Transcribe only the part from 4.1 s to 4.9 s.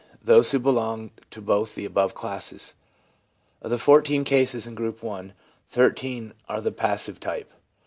cases in